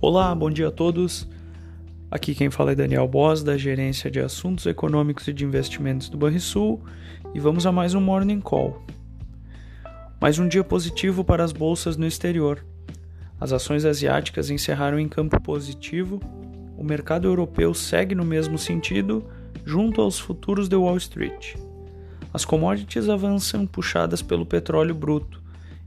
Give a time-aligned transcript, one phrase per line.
[0.00, 1.28] Olá, bom dia a todos.
[2.08, 6.16] Aqui quem fala é Daniel Boss, da Gerência de Assuntos Econômicos e de Investimentos do
[6.16, 6.80] Banrisul,
[7.34, 8.80] e vamos a mais um Morning Call.
[10.20, 12.64] Mais um dia positivo para as bolsas no exterior.
[13.40, 16.20] As ações asiáticas encerraram em campo positivo,
[16.76, 19.26] o mercado europeu segue no mesmo sentido,
[19.64, 21.56] junto aos futuros de Wall Street.
[22.32, 25.42] As commodities avançam puxadas pelo petróleo bruto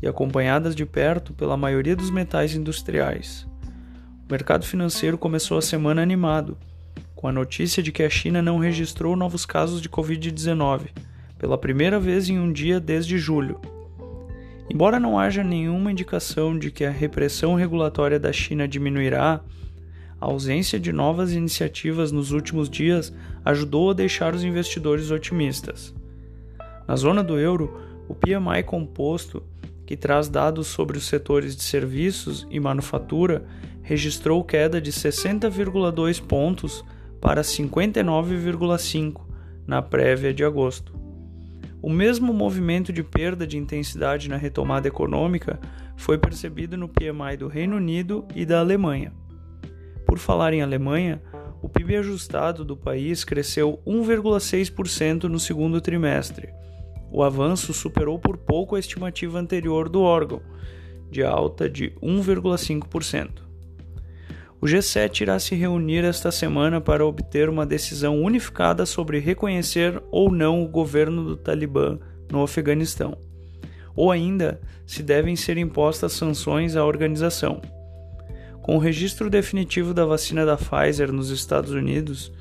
[0.00, 3.48] e acompanhadas de perto pela maioria dos metais industriais.
[4.28, 6.58] O mercado financeiro começou a semana animado,
[7.14, 10.88] com a notícia de que a China não registrou novos casos de Covid-19,
[11.38, 13.60] pela primeira vez em um dia desde julho.
[14.68, 19.40] Embora não haja nenhuma indicação de que a repressão regulatória da China diminuirá,
[20.20, 25.94] a ausência de novas iniciativas nos últimos dias ajudou a deixar os investidores otimistas.
[26.88, 29.40] Na zona do euro, o PMI composto,
[29.86, 33.46] que traz dados sobre os setores de serviços e manufatura,
[33.86, 36.84] registrou queda de 60,2 pontos
[37.20, 39.20] para 59,5
[39.64, 40.92] na prévia de agosto.
[41.80, 45.60] O mesmo movimento de perda de intensidade na retomada econômica
[45.96, 49.12] foi percebido no PMI do Reino Unido e da Alemanha.
[50.04, 51.22] Por falar em Alemanha,
[51.62, 56.48] o PIB ajustado do país cresceu 1,6% no segundo trimestre.
[57.08, 60.42] O avanço superou por pouco a estimativa anterior do órgão,
[61.08, 63.45] de alta de 1,5%.
[64.66, 70.28] O G7 irá se reunir esta semana para obter uma decisão unificada sobre reconhecer ou
[70.28, 72.00] não o governo do Talibã
[72.32, 73.16] no Afeganistão,
[73.94, 77.62] ou ainda se devem ser impostas sanções à organização.
[78.60, 82.32] Com o registro definitivo da vacina da Pfizer nos Estados Unidos,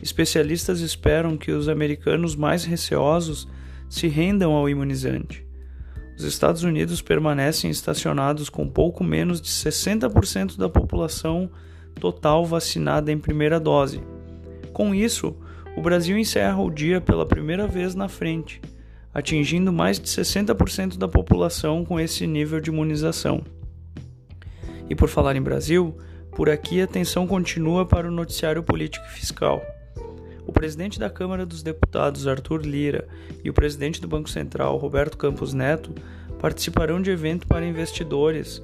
[0.00, 3.48] especialistas esperam que os americanos mais receosos
[3.90, 5.44] se rendam ao imunizante.
[6.16, 11.50] Os Estados Unidos permanecem estacionados com pouco menos de 60% da população
[12.00, 14.00] total vacinada em primeira dose.
[14.72, 15.36] Com isso,
[15.76, 18.62] o Brasil encerra o dia pela primeira vez na frente,
[19.12, 23.42] atingindo mais de 60% da população com esse nível de imunização.
[24.88, 25.94] E por falar em Brasil,
[26.32, 29.62] por aqui a atenção continua para o noticiário político e fiscal.
[30.46, 33.08] O presidente da Câmara dos Deputados, Arthur Lira,
[33.42, 35.92] e o presidente do Banco Central, Roberto Campos Neto,
[36.38, 38.62] participarão de evento para investidores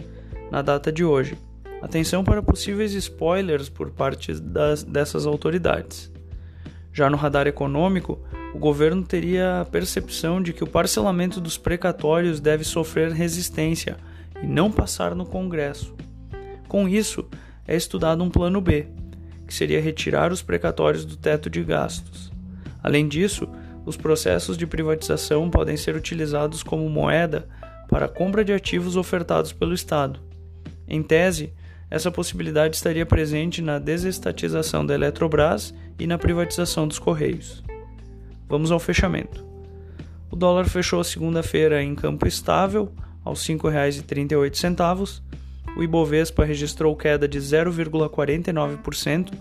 [0.51, 1.37] na data de hoje.
[1.81, 6.13] Atenção para possíveis spoilers por parte das, dessas autoridades.
[6.93, 8.21] Já no radar econômico,
[8.55, 13.97] o governo teria a percepção de que o parcelamento dos precatórios deve sofrer resistência
[14.41, 15.95] e não passar no Congresso.
[16.69, 17.27] Com isso,
[17.67, 18.87] é estudado um plano B,
[19.53, 22.33] que seria retirar os precatórios do teto de gastos.
[22.83, 23.47] Além disso,
[23.85, 27.47] os processos de privatização podem ser utilizados como moeda
[27.87, 30.21] para a compra de ativos ofertados pelo Estado.
[30.89, 31.53] Em tese,
[31.91, 37.63] essa possibilidade estaria presente na desestatização da Eletrobras e na privatização dos Correios.
[38.49, 39.45] Vamos ao fechamento.
[40.31, 42.91] O dólar fechou segunda-feira em campo estável,
[43.23, 45.21] aos R$ 5,38
[45.77, 49.33] o Ibovespa registrou queda de 0,49%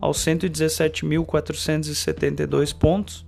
[0.00, 3.26] aos 117.472 pontos.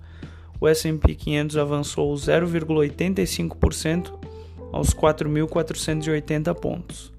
[0.61, 4.13] O S&P 500 avançou 0,85%
[4.73, 7.13] aos 4.480 pontos.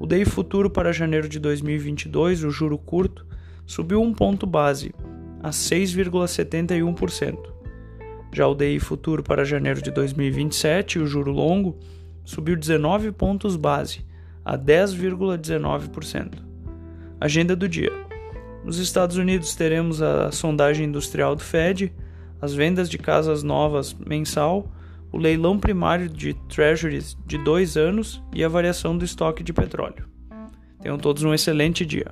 [0.00, 3.26] O DI futuro para janeiro de 2022, o juro curto,
[3.66, 4.94] subiu um ponto base
[5.42, 7.52] a 6,71%.
[8.32, 11.78] Já o DI futuro para janeiro de 2027, o juro longo,
[12.24, 14.10] subiu 19 pontos base
[14.44, 16.34] a 10,19%.
[17.20, 17.92] Agenda do dia.
[18.64, 21.92] Nos Estados Unidos teremos a sondagem industrial do Fed,
[22.40, 24.70] as vendas de casas novas mensal,
[25.12, 30.06] o leilão primário de treasuries de dois anos e a variação do estoque de petróleo.
[30.80, 32.06] Tenham todos um excelente dia.